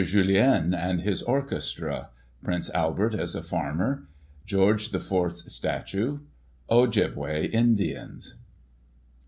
[0.03, 2.09] Jullien and his orchestra—
[2.43, 4.07] Prince Albert as a farmer—
[4.47, 5.03] George IV.
[5.31, 6.21] 's Statue—
[6.71, 8.33] Ojibbeway Indians.